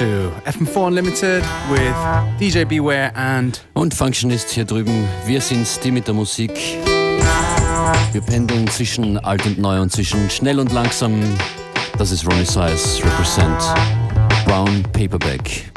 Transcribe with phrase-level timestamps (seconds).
[0.00, 1.94] to FM4 Unlimited with
[2.38, 3.60] DJ Beware and.
[3.74, 5.06] Und Functionist hier drüben.
[5.26, 6.52] Wir sind die mit der Musik.
[8.12, 11.20] Wir pendeln zwischen alt und neu und zwischen schnell und langsam.
[11.98, 13.62] Das ist Ronnie Size, Represent
[14.46, 15.69] Brown Paperback.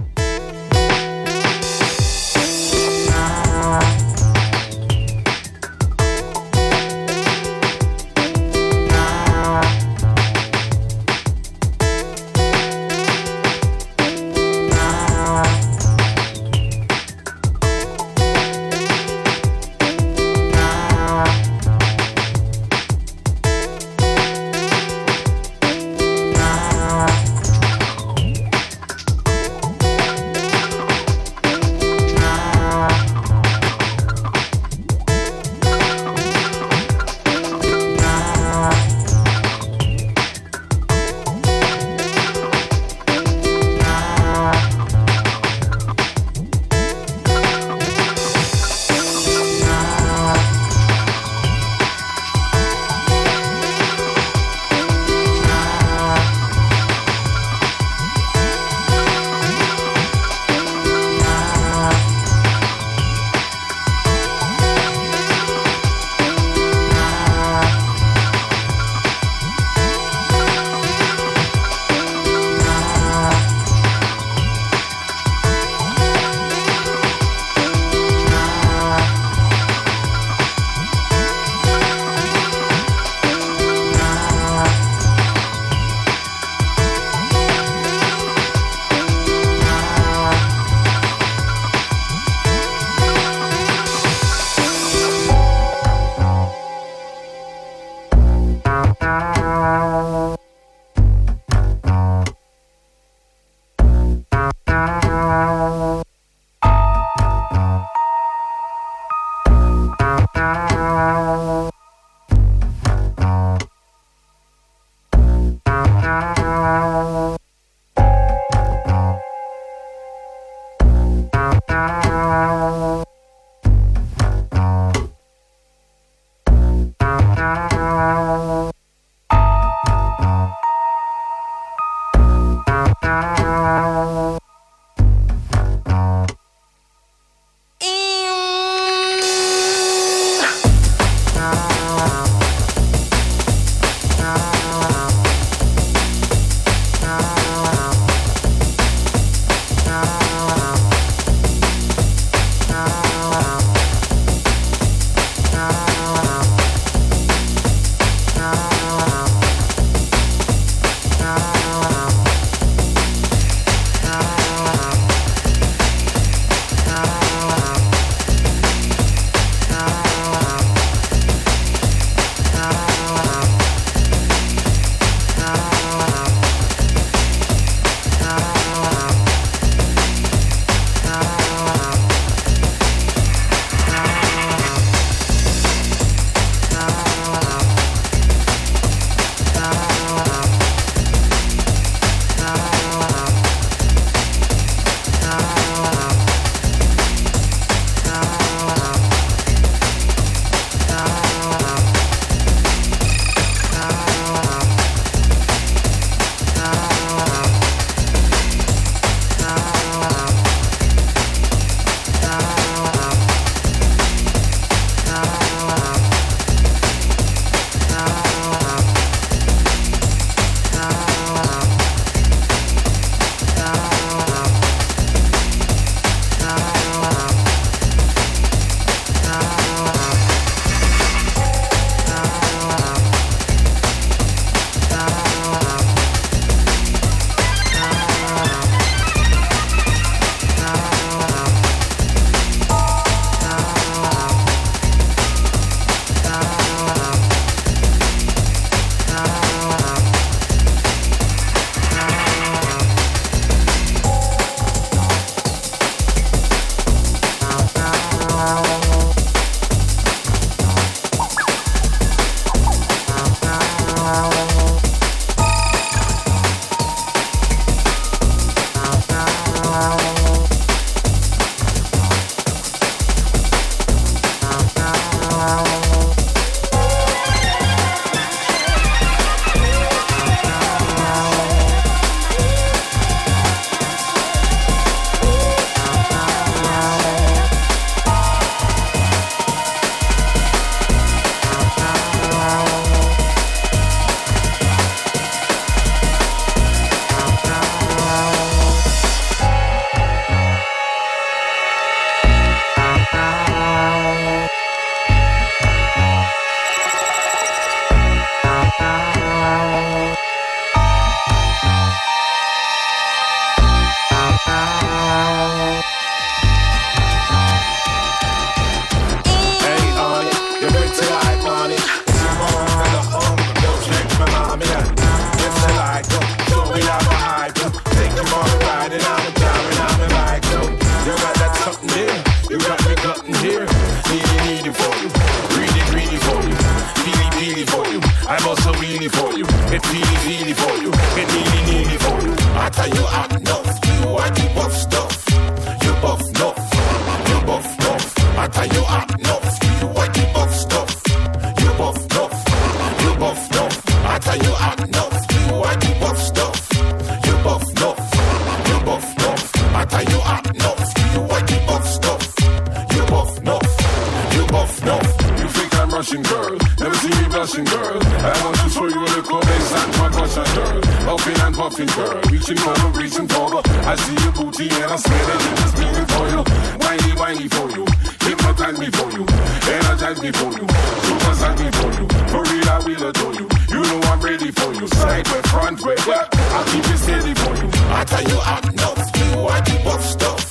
[371.63, 372.19] Puffing, girl.
[372.29, 373.65] Reaching over, reaching forward.
[373.87, 376.43] I see your booty and I swear that it is beating for you.
[376.83, 377.87] Whiny, whiny for you.
[378.19, 379.23] Hypnotize me for you.
[379.71, 380.67] Energize me for you.
[381.07, 382.05] Supersize me for you.
[382.27, 383.47] For real, I will adore you.
[383.71, 384.87] You know I'm ready for you.
[384.89, 386.27] Side way, front way, yeah.
[386.51, 387.71] I'll keep it steady for you.
[387.95, 388.93] I tell you, I know
[389.23, 390.43] you are the buff stuff.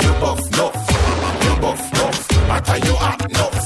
[0.00, 0.72] You buff enough.
[1.44, 2.32] You buff enough.
[2.48, 3.65] I tell you, I know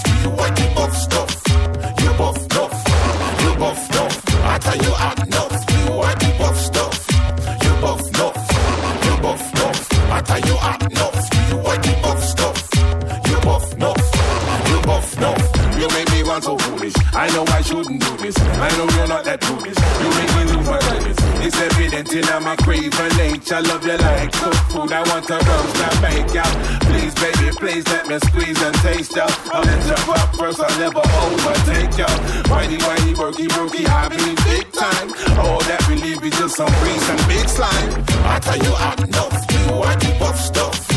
[17.34, 18.36] know I shouldn't do this.
[18.38, 19.78] I know you're not that foolish.
[20.02, 21.20] You make me lose my limits.
[21.44, 23.56] It's evident in my craving nature.
[23.56, 24.92] I love you like cooked food.
[24.92, 26.54] I want to roast and bake out.
[26.88, 29.32] Please, baby, please let me squeeze and taste out.
[29.52, 30.60] I'll let you up first.
[30.60, 32.10] I'll never overtake you.
[32.50, 34.16] Whitey, whitey, worky, brokey, hobby,
[34.48, 35.08] big time.
[35.38, 38.04] All that we leave is just some grease and big slime.
[38.26, 40.89] I tell you, I know you are the buff stuff.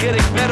[0.00, 0.49] Getting better,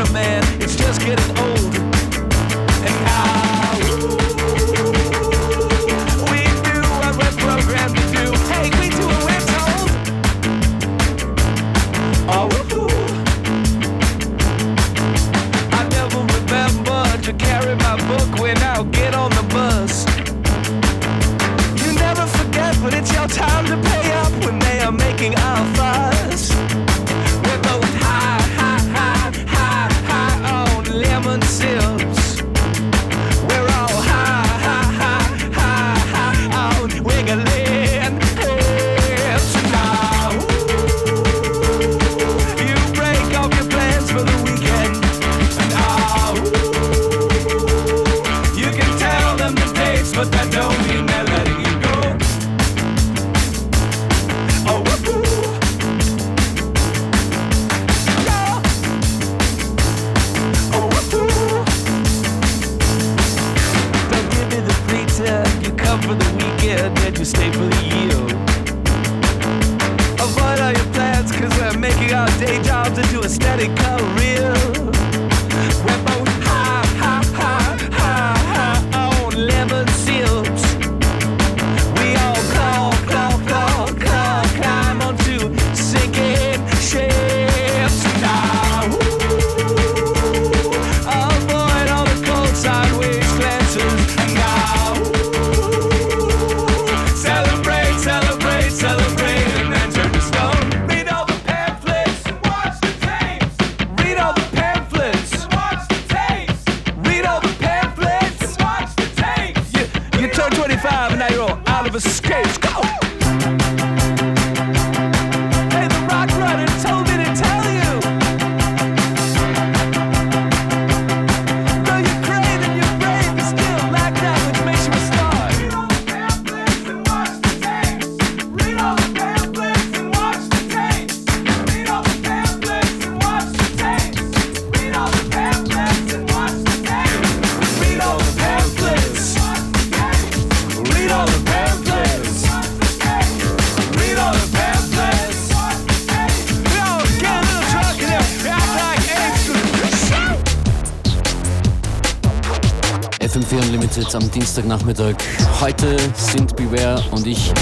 [154.71, 155.17] am Dienstagnachmittag.
[155.61, 157.53] Heute sind Beware und ich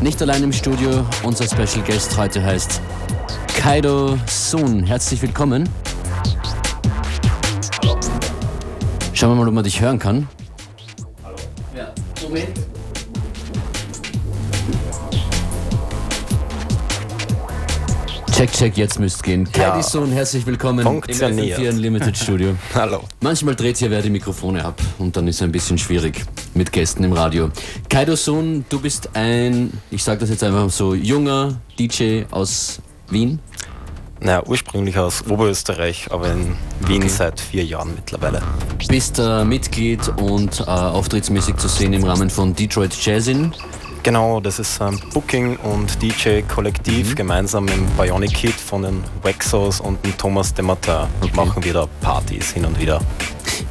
[0.00, 1.04] nicht allein im Studio.
[1.22, 2.80] Unser Special Guest heute heißt
[3.56, 4.84] Kaido Soon.
[4.84, 5.68] Herzlich willkommen.
[9.12, 10.28] Schauen wir mal, ob man dich hören kann.
[11.74, 11.92] Ja,
[12.22, 12.48] Moment.
[18.32, 19.50] Check, check, jetzt müsst gehen.
[19.50, 22.54] Kaido Soon, herzlich willkommen im FM4 Unlimited Studio.
[22.74, 23.04] Hallo.
[23.20, 26.72] Manchmal dreht hier wer die Mikrofone ab und dann ist es ein bisschen schwierig mit
[26.72, 27.50] Gästen im Radio.
[27.88, 33.38] Kaido Sohn, du bist ein, ich sage das jetzt einfach so, junger DJ aus Wien.
[34.18, 37.08] Naja, ursprünglich aus Oberösterreich, aber in Wien Okay.
[37.08, 38.42] seit vier Jahren mittlerweile.
[38.88, 43.52] Bist äh, Mitglied und äh, auftrittsmäßig zu sehen im Rahmen von Detroit Jazzin.
[44.06, 47.16] Genau, das ist ein Booking- und DJ-Kollektiv.
[47.16, 51.88] Gemeinsam mit dem Bionic Kid von den Wexos und dem Thomas Demartin machen wir da
[52.02, 53.00] Partys hin und wieder.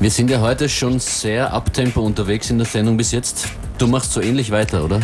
[0.01, 3.47] Wir sind ja heute schon sehr abtempo unterwegs in der Sendung bis jetzt.
[3.77, 4.99] Du machst so ähnlich weiter, oder?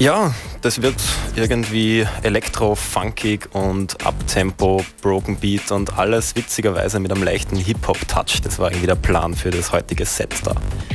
[0.00, 0.94] Ja, das wird
[1.36, 8.40] irgendwie elektro, funkig und Abtempo, Broken Beat und alles witzigerweise mit einem leichten Hip-Hop-Touch.
[8.42, 10.54] Das war irgendwie der Plan für das heutige Set da.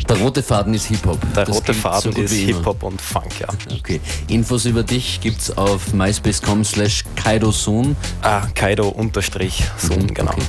[0.09, 1.19] Der rote Faden ist Hip-Hop.
[1.35, 2.33] Der Das rote Faden so ist.
[2.33, 3.47] Hip-Hop und Funk, ja.
[3.77, 4.01] Okay.
[4.27, 7.95] Infos über dich gibt's auf myspace.com slash kaidosoon.
[8.23, 10.31] Ah, Kaido unterstrich Sohn, genau.
[10.31, 10.41] Okay.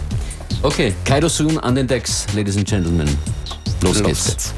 [0.62, 3.06] Okay, Kaido Soon an den Decks, Ladies and Gentlemen.
[3.82, 4.24] Los, Los geht's.
[4.24, 4.54] geht's.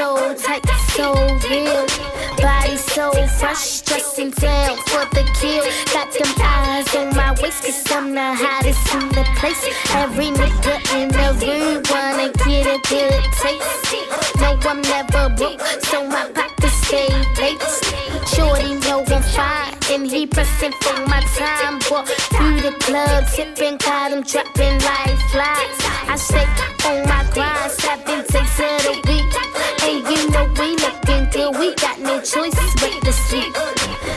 [0.00, 0.64] So tight,
[0.96, 1.12] so
[1.50, 1.84] real.
[2.40, 5.64] Body so fresh, dressing down for the kill.
[5.92, 9.62] Got them eyes on my waist, cause I'm the hottest in the place.
[9.92, 14.40] Every nigga in the room wanna get a good taste.
[14.40, 17.08] No, I'm never broke, so my pockets stay
[17.38, 17.99] late.
[18.34, 21.80] Shorty know I'm fine, and he pressing for my time.
[21.90, 25.78] Walk through the club, tipping, got him dropping like flies.
[26.06, 26.46] I stay
[26.86, 29.34] on my grind, seven days of the week.
[29.82, 33.52] And you know we looking good, we got no choice but to sleep.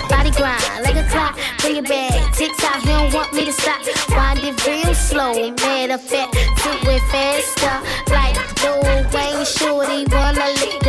[0.10, 2.34] Body grind like a clock, bring it back.
[2.36, 3.82] TikTok, he don't want me to stop.
[4.10, 7.76] Wind it real slow, matter of fact, do it faster.
[8.14, 10.83] Like Lil Wayne, shorty wanna lick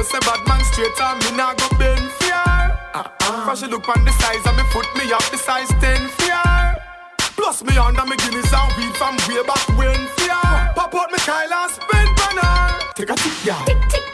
[0.00, 2.44] know say bad man straight on me nah go bend fear.
[2.94, 3.44] Uh-uh.
[3.44, 6.76] Cause she look on the size of me foot me up the size 10 fear.
[7.36, 10.40] Plus me under me Guinness and weed from way back when fear.
[10.74, 12.92] Pop out me Kyle and spend on her.
[12.94, 13.64] Take a tip, yeah.
[13.64, 14.09] Tick tick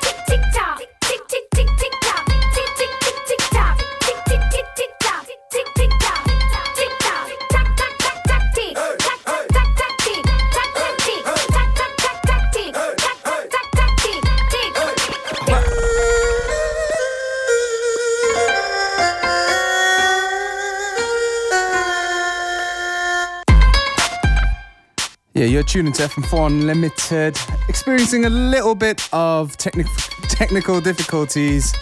[25.37, 27.37] Yeah, you're tuning to FM4 Unlimited,
[27.68, 29.87] experiencing a little bit of technic-
[30.31, 31.75] technical difficulties,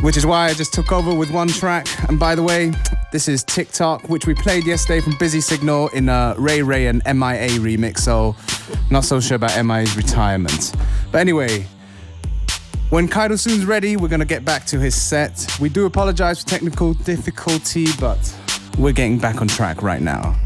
[0.00, 1.86] which is why I just took over with one track.
[2.08, 2.72] And by the way,
[3.12, 7.02] this is TikTok, which we played yesterday from Busy Signal in a Rye Rye and
[7.06, 8.34] MIA remix, so
[8.90, 10.74] not so sure about MIA's retirement.
[11.12, 11.66] But anyway,
[12.90, 15.46] when Kaido Soon's ready, we're gonna get back to his set.
[15.60, 18.18] We do apologize for technical difficulty, but
[18.76, 20.36] we're getting back on track right now.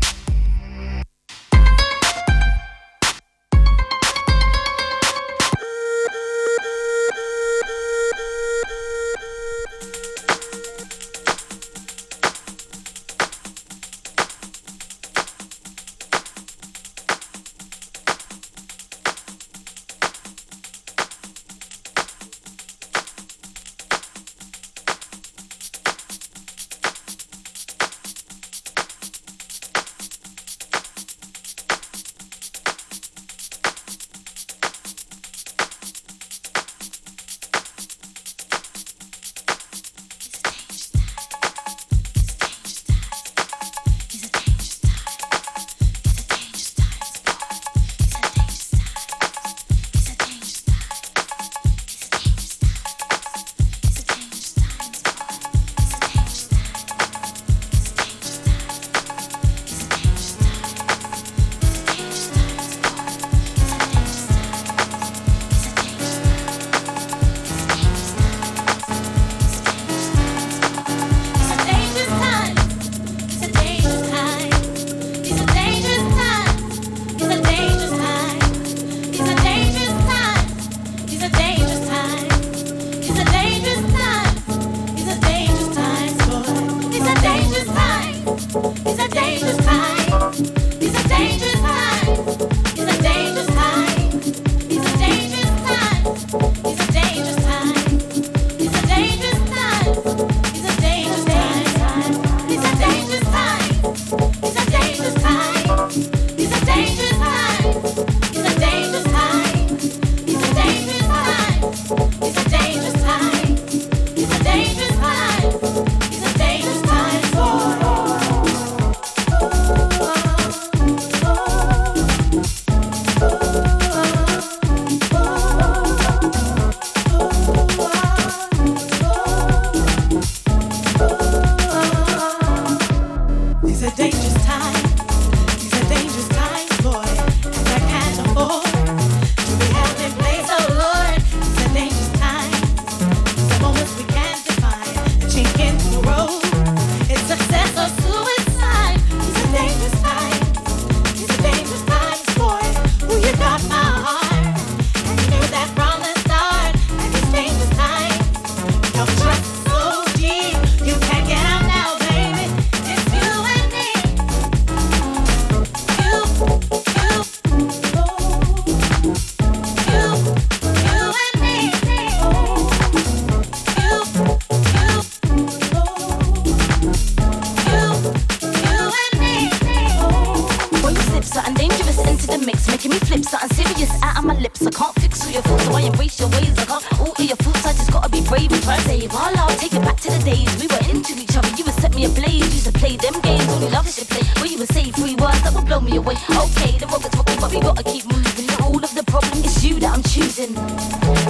[188.31, 189.13] Brave to save.
[189.13, 191.51] All I'll take it back to the days we were into each other.
[191.59, 194.23] You would set me ablaze, used to play them games, only love is your play.
[194.39, 196.15] Where you would say three words that would blow me away.
[196.31, 198.47] Okay, the rocket's rocking, but we gotta keep moving.
[198.63, 200.55] All of the problem is you that I'm choosing.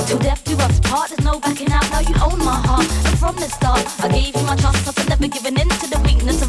[0.07, 1.89] Till death do us part, there's no backing out.
[1.91, 4.85] Now you own my heart, and from the start, I gave you my trust.
[4.87, 6.40] I've never given in to the weakness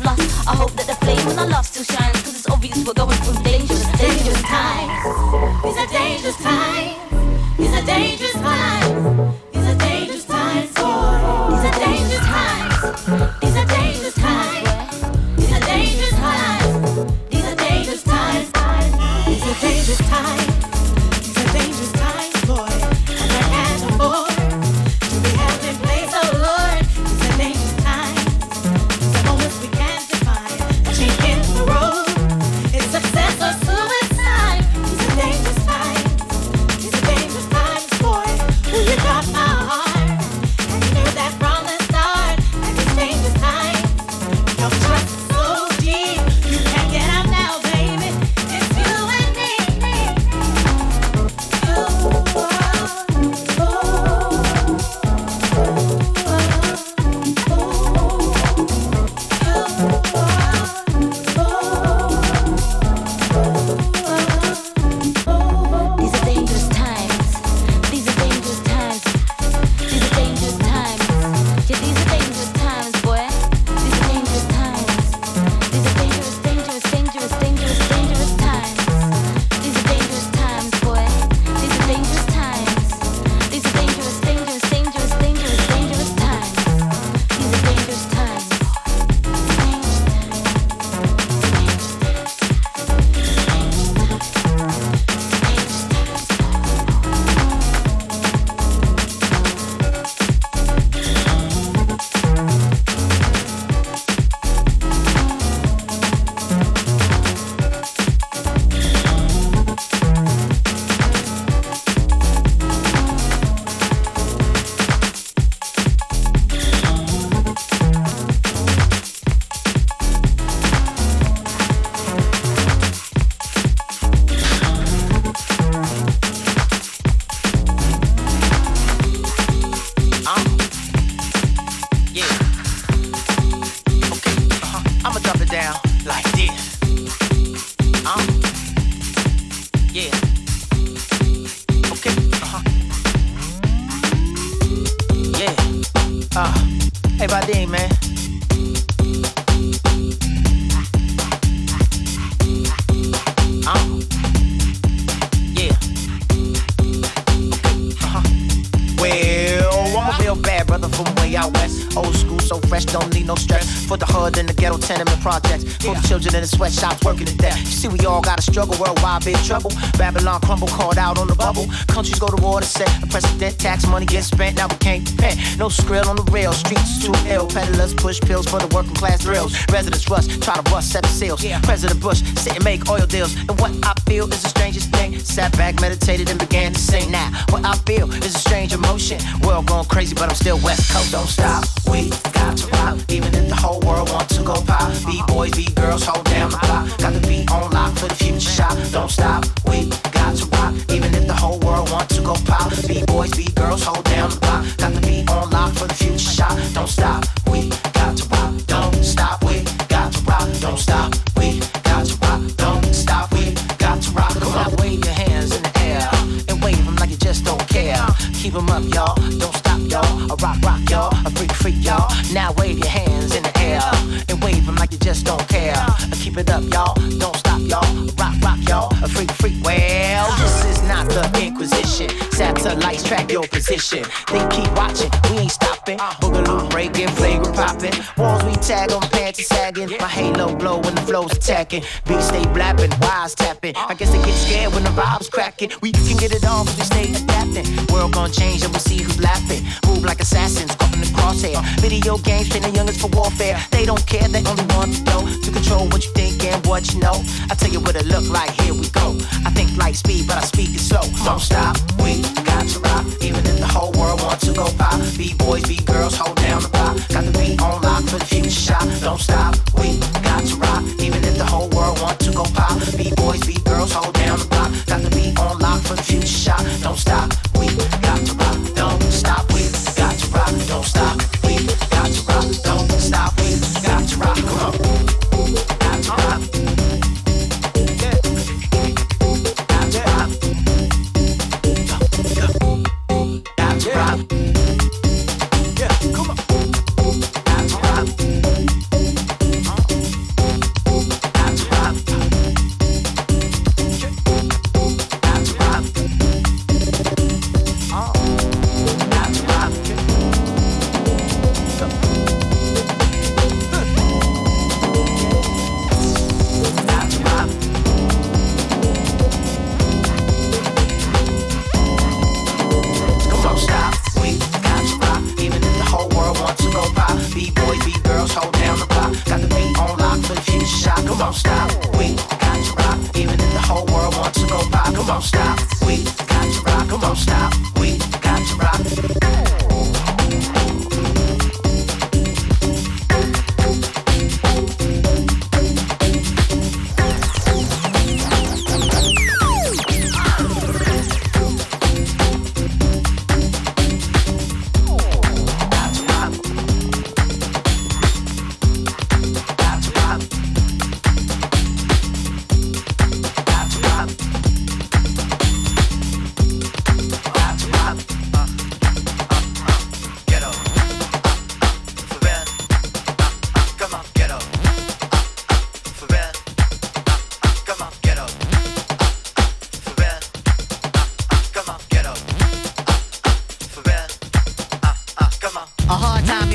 [174.01, 175.37] money gets spent, now we can't repent.
[175.59, 177.47] No skrill on the rail, streets too ill.
[177.47, 179.53] Peddlers push pills for the working class drills.
[179.71, 181.45] Residents rush, try to bust seven seals.
[181.63, 183.35] President Bush sit and make oil deals.
[183.35, 185.19] And what I feel is the strangest thing.
[185.19, 187.11] Sat back, meditated, and began to sing.
[187.11, 189.19] Now, what I feel is a strange emotion.
[189.43, 191.11] World going crazy, but I'm still West Coast.
[191.11, 192.97] Don't stop, we got to rock.
[193.09, 194.91] Even if the whole world wants to go pop.
[195.05, 196.97] B-boys, B-girls, hold down the block.
[196.97, 198.75] Got the beat on lock for the future shot.
[198.91, 200.73] Don't stop, we got to rock.
[200.89, 201.00] Even
[201.31, 202.69] the whole world wants to go pop.
[202.87, 204.65] B-boys, B-girls, hold down the block.
[204.77, 206.55] Got the beat on lock for the future shot.
[206.73, 208.53] Don't stop, we got to rock.
[208.67, 210.47] Don't stop, we got to rock.
[210.59, 212.41] Don't stop, we got to rock.
[212.57, 213.43] Don't stop, we
[213.83, 214.33] got to rock.
[214.43, 216.09] Come on, wave your hands in the air
[216.49, 218.05] and wave them like you just don't care.
[218.41, 219.15] Keep 'em up, y'all.
[219.41, 220.31] Don't stop, y'all.
[220.33, 221.11] A rock, rock, y'all.
[221.27, 222.11] A freak, freak, y'all.
[222.33, 223.83] Now wave your hands in the air
[224.29, 225.79] and wave them like you just don't care.
[226.21, 226.95] Keep it up, y'all.
[227.23, 227.40] Don't
[227.81, 228.05] y'all.
[228.17, 229.03] Rock, rock, y'all.
[229.03, 229.53] A freak, freak.
[229.63, 232.09] Well, this is not the Inquisition.
[232.31, 234.03] Satellites track your position.
[234.31, 235.11] They keep watching.
[235.29, 235.97] We ain't stopping.
[235.97, 237.93] Boogaloo breaking, flagrant popping.
[238.17, 239.89] Walls we tag on, panties sagging.
[239.99, 241.83] My halo glow when the flow's attacking.
[242.07, 243.75] Beats stay blapping, wires tapping.
[243.75, 245.71] I guess they get scared when the vibes cracking.
[245.81, 247.65] We can get it on, we stay adapting.
[247.93, 249.63] World gonna change and we see who's laughing.
[249.87, 251.61] Move like assassins, caught in the crosshair.
[251.79, 253.59] Video games train the youngest for warfare.
[253.71, 255.21] They don't care, they only want to know.
[255.43, 256.30] To control what you think
[256.67, 257.23] what you know.
[257.49, 259.17] I tell you what it look like, here we go.
[259.45, 261.03] I think like speed, but I speak it slow.
[261.23, 263.05] Don't stop, we got to rock.
[263.21, 264.99] Even if the whole world wants to go pop.
[265.17, 266.95] B-boys, B-girls, hold down the block.
[267.09, 268.85] Got the beat on lock for the future shot.
[269.01, 270.83] Don't stop, we got to rock.
[270.99, 272.79] Even if the whole world wants to go pop.
[272.97, 274.71] B-boys, B-girls, hold down the block.
[274.87, 276.63] Got the beat on lock for the future shot.
[276.81, 277.31] Don't stop,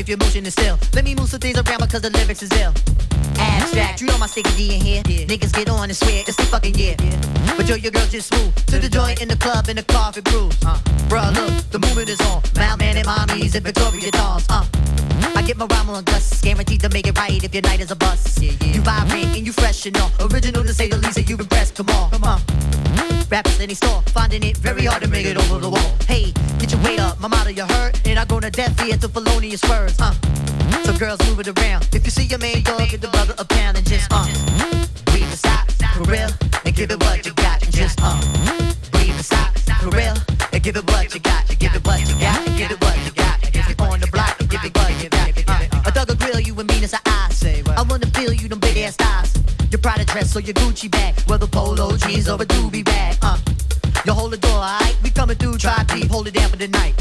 [0.07, 0.79] if your motion is still.
[0.95, 2.73] Let me move some things around because the lyrics is ill.
[3.39, 5.03] Abstract, you know my sticky D in here.
[5.03, 6.95] Niggas get on and swear it's the fucking year.
[7.57, 10.13] But yo, your girl just smooth to the joint in the club in the car
[10.13, 10.57] for grooves.
[10.65, 12.41] Uh, bruh, look, the movement is on.
[12.55, 14.47] Mount man and mommies and Victoria dolls.
[14.49, 14.65] Uh,
[15.35, 17.91] I get my rhyme on dust, guaranteed to make it right if your night is
[17.91, 18.43] a bust.
[18.43, 20.11] You vibrate and you fresh and all.
[20.21, 21.75] Original to say the least, and you impressed.
[21.77, 22.41] Come on, come on.
[23.31, 25.95] Rappers in the store, finding it very hard to make it over the wall.
[26.07, 28.97] Hey, get your weight up, my motto you heard, and I go to death here
[28.97, 30.01] to felonious words.
[30.01, 30.15] Uh,
[30.85, 31.89] so girls move it around.
[31.93, 34.27] If you see your man dog, get the brother a pound and just uh,
[35.07, 36.31] breathe and stop for real,
[36.65, 38.21] and give it what you got, and just uh,
[38.93, 40.15] breathe and stop for real,
[40.53, 41.86] and give it what you got, and give it
[47.97, 48.07] say.
[48.07, 49.35] I wanna feel you them big ass thighs.
[49.71, 53.17] Your Prada dress or your Gucci bag, whether polo jeans or a doobie bag.
[53.23, 53.39] Uh,
[54.05, 54.97] you hold the door, alright?
[55.03, 56.95] We coming through, try deep, hold it down for the night.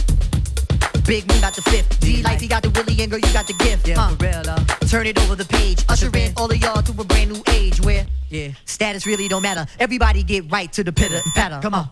[1.06, 2.00] Big Moon got the fifth.
[2.00, 3.88] D life, he got the Willie, and girl, you got the gift.
[3.88, 4.66] Yeah, for real, uh.
[4.88, 5.86] Turn it over the page.
[5.88, 9.44] Usher in all of y'all to a brand new age where yeah, status really don't
[9.44, 9.68] matter.
[9.80, 11.60] Everybody get right to the pitter and patter.
[11.62, 11.90] Come on.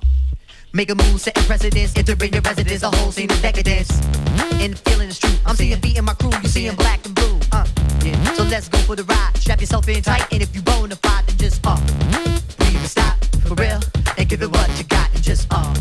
[0.73, 3.91] Make a move, setting precedence, entering your residence, a whole scene of decadence.
[4.53, 5.29] And the feeling is true.
[5.45, 7.39] I'm seeing beating my crew, you seeing black and blue.
[8.03, 8.33] Yeah.
[8.33, 9.37] So let's go for the ride.
[9.37, 11.75] Strap yourself in tight, and if you bona fide, then just uh,
[12.57, 13.79] breathe and stop for real,
[14.17, 15.73] and give it what you got, and just uh,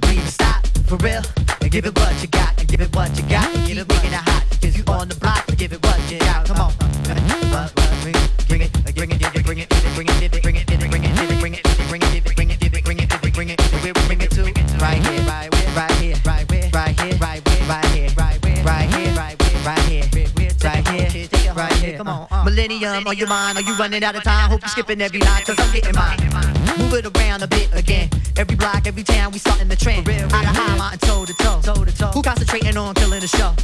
[0.00, 1.22] breathe and stop for real,
[1.60, 3.67] and give it what you got, and give it what you got,
[22.58, 23.56] Millennium on your mind?
[23.56, 24.50] Are you running out of time?
[24.50, 26.18] Hope you're skipping every line, cause I'm getting mine.
[26.76, 28.10] Move it around a bit again.
[28.36, 30.08] Every block, every town, we starting the trend.
[30.08, 32.08] Out of high mountain, toe to toe, toe to toe.
[32.08, 33.54] Who concentrating on killing the show?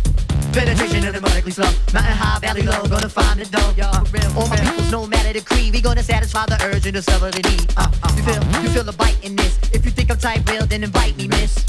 [0.53, 1.73] Penetration automatically slow.
[1.93, 3.75] Mountain high, valley low, gonna find the dough.
[3.83, 7.03] Uh, all my peoples, no matter the creed, we gonna satisfy the urge and the
[7.03, 7.75] the need.
[7.77, 9.59] Uh, you feel, you feel a bite in this.
[9.73, 11.67] If you think I'm tight, real, then invite me, miss.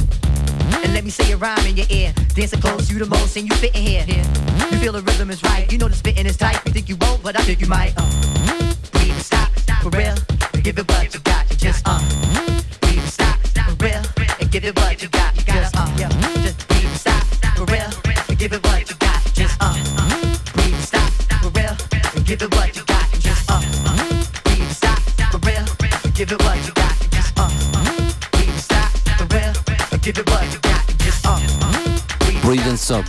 [0.85, 2.13] And let me say a rhyme in your ear.
[2.35, 4.05] Dancing close, you the most, and you fit in here.
[4.05, 5.65] You feel the rhythm is right.
[5.71, 6.63] You know the spitting is tight.
[6.63, 7.95] You think you won't, but I think you might.
[7.97, 8.05] Uh,
[8.91, 9.49] breathe and stop,
[9.81, 10.13] for real.
[10.61, 11.49] Give it what you got.
[11.49, 11.97] You just uh,
[12.81, 14.03] breathe and stop, for real.
[14.39, 15.35] And give it what you got.
[15.35, 17.23] You just uh, just breathe stop,
[17.57, 17.89] for real.
[18.29, 19.23] And give it what you got.
[19.33, 21.09] Just uh, and stop,
[21.41, 21.75] for real.
[22.13, 23.09] And give it what you got.
[23.25, 23.65] Just uh,
[24.43, 25.01] breathe stop,
[25.33, 25.65] for real.
[26.05, 26.93] And give it what you got.
[27.09, 27.49] Just uh,
[28.37, 29.53] breathe stop, for real.
[29.91, 30.64] And give it what you got.
[32.75, 33.05] Hands Up.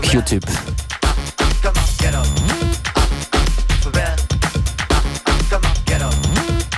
[0.00, 0.42] Q-Tip.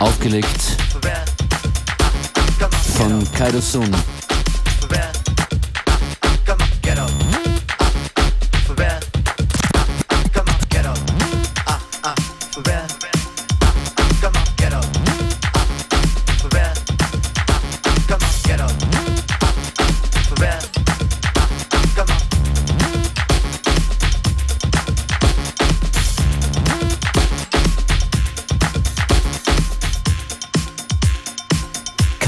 [0.00, 0.62] Aufgelegt
[2.96, 4.17] von Kaido Sun.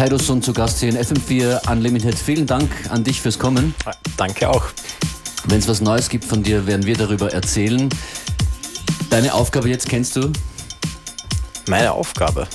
[0.00, 2.14] Kaido Sun zu Gast hier in FM4 Unlimited.
[2.14, 3.74] Vielen Dank an dich fürs Kommen.
[4.16, 4.64] Danke auch.
[5.44, 7.86] Wenn es was Neues gibt von dir, werden wir darüber erzählen.
[9.10, 10.32] Deine Aufgabe jetzt kennst du?
[11.68, 12.48] Meine Aufgabe.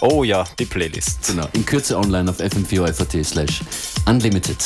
[0.00, 1.26] Oh ja, die Playlist.
[1.26, 1.48] Genau.
[1.54, 3.62] In Kürze online auf fm4.at slash
[4.06, 4.58] unlimited.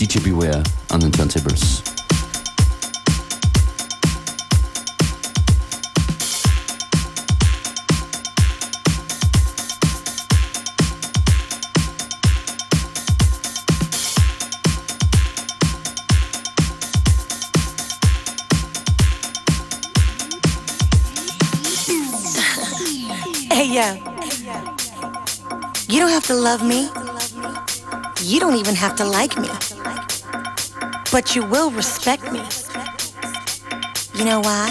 [0.00, 1.84] DJ Beware an den Turntables.
[25.92, 26.88] You don't have to love me.
[28.22, 29.50] You don't even have to like me.
[31.12, 32.40] But you will respect me.
[34.14, 34.70] You know why?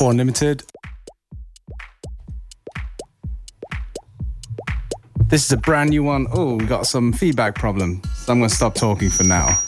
[0.00, 0.62] Four Unlimited.
[5.28, 6.26] This is a brand new one.
[6.32, 9.60] Oh, we got some feedback problem, so I'm going to stop talking for now.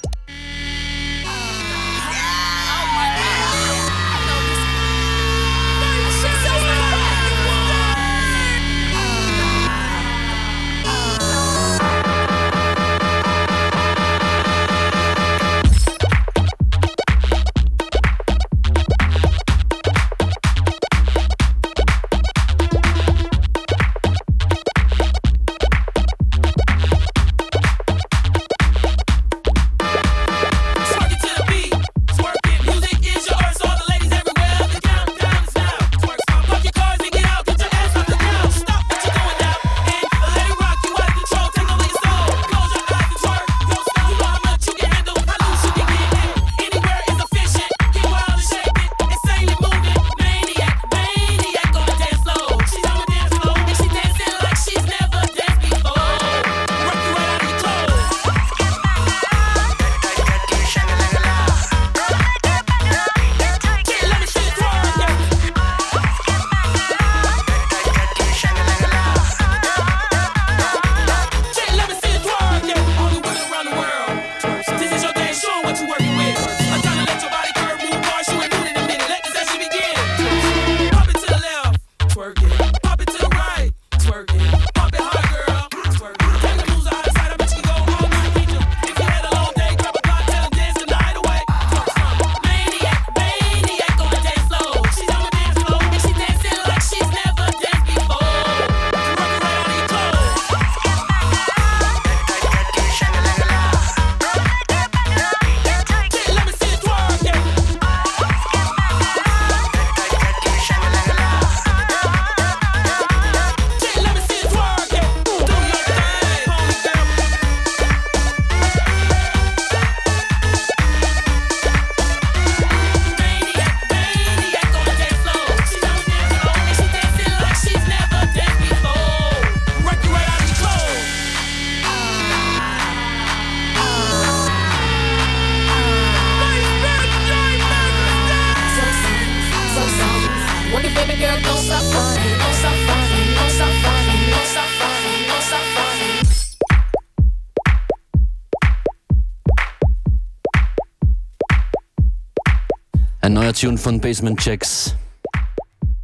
[153.62, 154.96] Tune von Basement Jaxx.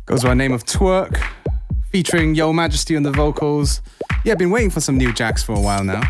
[0.06, 1.20] Goes by the name of Twerk,
[1.90, 3.82] featuring Yo Majesty on the vocals.
[4.24, 6.00] Yeah, been waiting for some new Jaxx for a while now.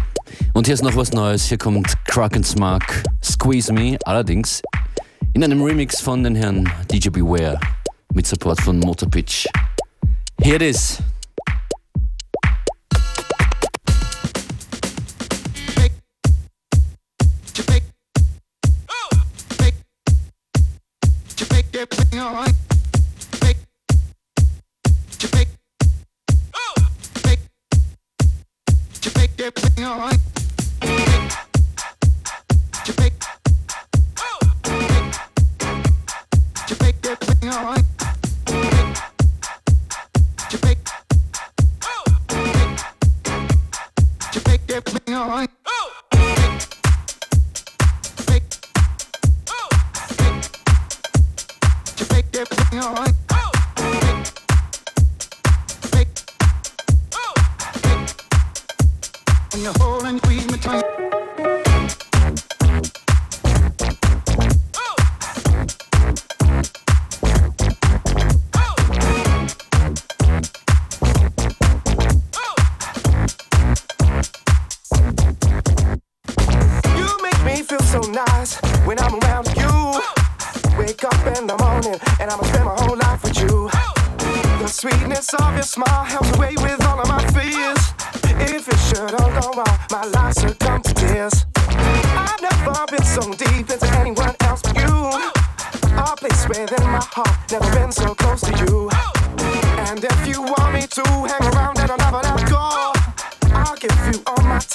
[0.53, 1.49] Und hier ist noch was Neues.
[1.49, 4.61] Hier kommt Kraak & Smaak, Squeeze Me, allerdings
[5.33, 7.59] in einem Remix von den Herrn DJ Beware
[8.13, 9.47] mit Support von Motorpitch.
[10.43, 10.99] Here it is.
[22.19, 22.59] You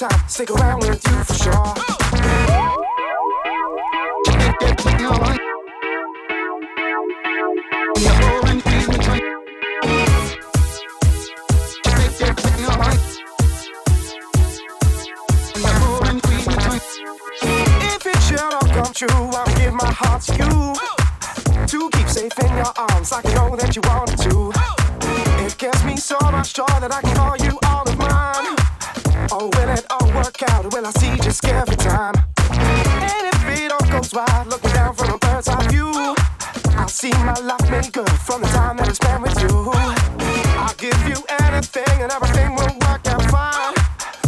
[0.08, 1.74] time, stick around with you for sure.
[17.86, 20.74] If it should all come true, I'll give my heart to you.
[21.66, 24.52] To keep safe in your arms, I know that you want to.
[25.44, 28.64] It me so much joy that I can call you all of mine.
[29.36, 29.83] Oh, will it
[30.40, 30.72] work out?
[30.72, 32.14] Will I see just every time?
[32.50, 35.92] And if it all goes right, looking down from a bird's eye view,
[36.76, 39.70] I'll see my life made good from the time that I spent with you.
[40.58, 43.74] I'll give you anything and everything will work out fine.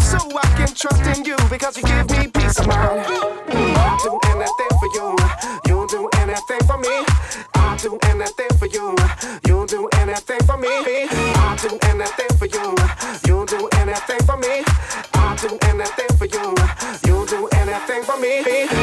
[0.01, 3.07] So I can trust in you because you give me peace of mind.
[3.07, 5.17] I'll do anything for you.
[5.67, 7.05] You'll do anything for me.
[7.55, 8.95] I'll do anything for you.
[9.47, 10.69] You'll do anything for me.
[10.71, 12.36] I'll do anything
[18.37, 18.76] anything for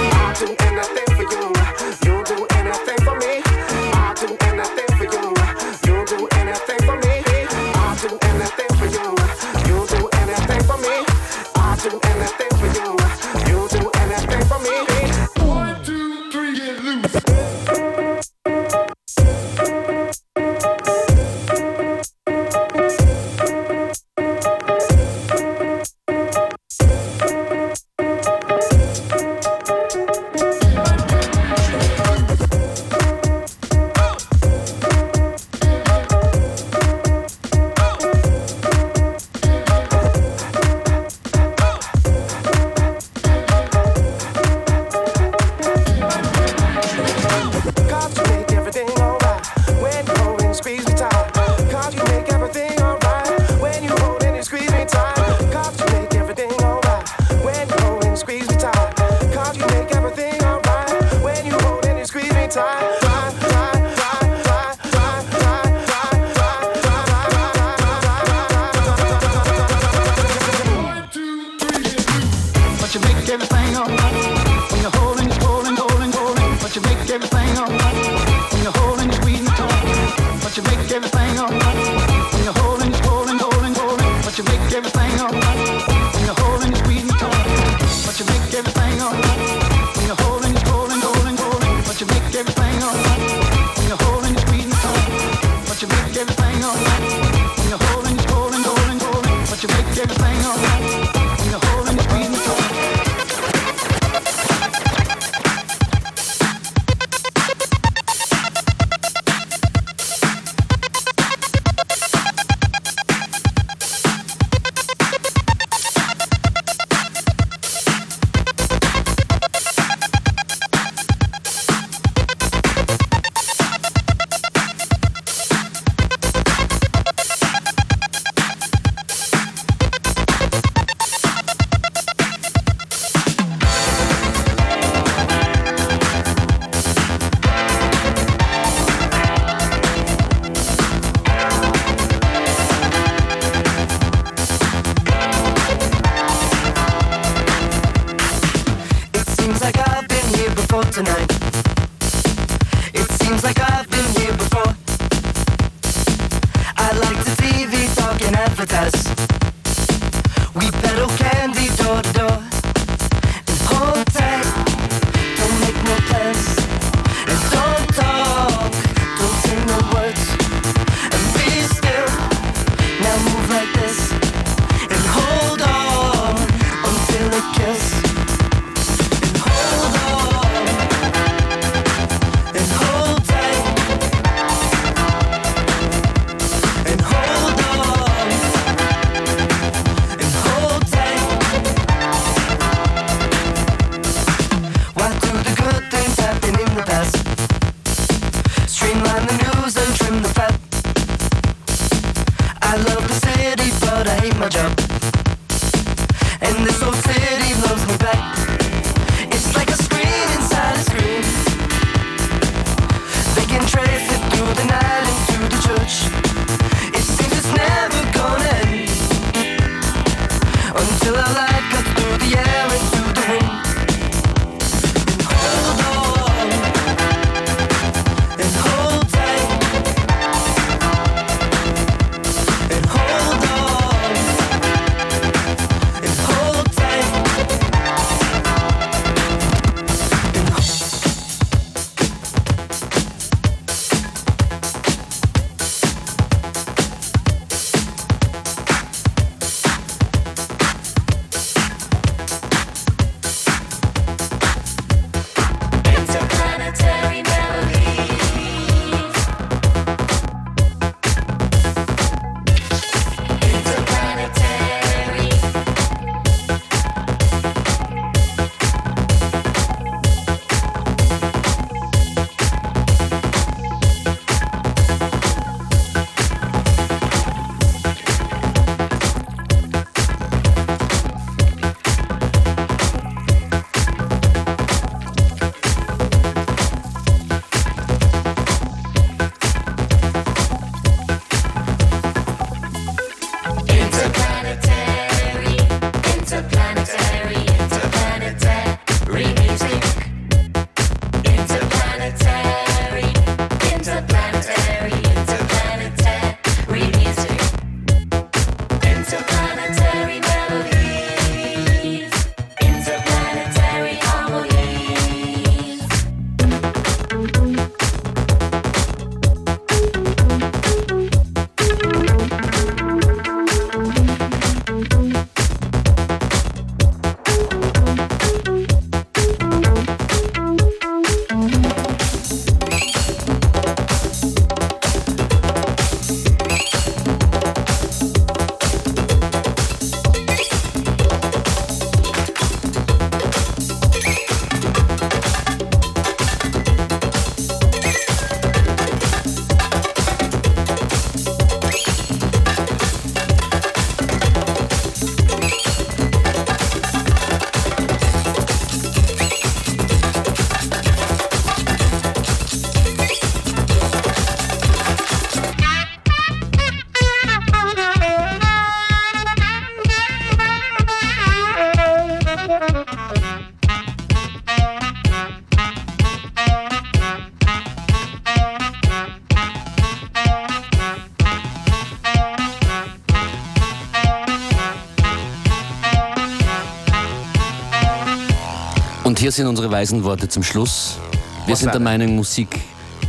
[389.34, 390.99] das sind unsere weisen Worte zum Schluss.
[391.47, 392.61] Wir sind der Meinung, Musik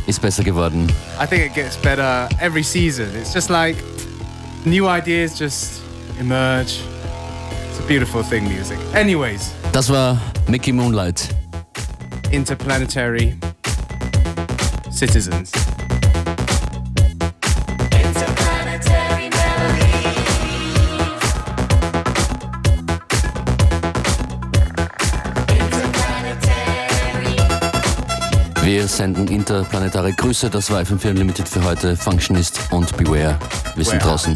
[0.07, 0.91] ist besser geworden.
[1.21, 3.05] I think it gets better every season.
[3.15, 3.75] It's just like
[4.65, 5.81] new ideas just
[6.19, 6.79] emerge.
[7.69, 8.79] It's a beautiful thing, music.
[8.95, 9.51] Anyways.
[9.71, 11.29] Das war Mickey Moonlight.
[12.31, 13.37] Interplanetary
[14.89, 15.51] Citizens.
[28.65, 30.49] Wir senden interplanetare Grüße.
[30.49, 31.95] Das war FM4 Unlimited für heute.
[31.95, 33.37] Functionist und Beware.
[33.75, 34.35] Wir sind draußen.